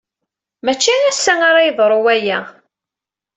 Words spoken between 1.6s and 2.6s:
yeḍru waya.